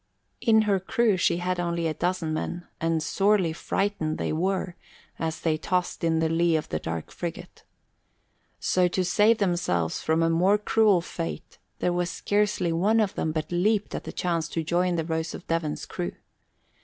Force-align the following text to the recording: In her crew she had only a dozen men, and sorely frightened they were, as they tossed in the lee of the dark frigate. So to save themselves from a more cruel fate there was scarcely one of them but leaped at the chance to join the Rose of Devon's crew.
In 0.41 0.63
her 0.63 0.79
crew 0.79 1.15
she 1.15 1.37
had 1.37 1.59
only 1.59 1.85
a 1.85 1.93
dozen 1.93 2.33
men, 2.33 2.65
and 2.79 3.03
sorely 3.03 3.53
frightened 3.53 4.17
they 4.17 4.33
were, 4.33 4.75
as 5.19 5.41
they 5.41 5.57
tossed 5.59 6.03
in 6.03 6.17
the 6.17 6.27
lee 6.27 6.55
of 6.55 6.69
the 6.69 6.79
dark 6.79 7.11
frigate. 7.11 7.63
So 8.59 8.87
to 8.87 9.05
save 9.05 9.37
themselves 9.37 10.01
from 10.01 10.23
a 10.23 10.29
more 10.31 10.57
cruel 10.57 11.01
fate 11.01 11.59
there 11.77 11.93
was 11.93 12.09
scarcely 12.09 12.73
one 12.73 12.99
of 12.99 13.13
them 13.13 13.31
but 13.31 13.51
leaped 13.51 13.93
at 13.93 14.05
the 14.05 14.11
chance 14.11 14.49
to 14.49 14.63
join 14.63 14.95
the 14.95 15.05
Rose 15.05 15.35
of 15.35 15.45
Devon's 15.45 15.85
crew. 15.85 16.13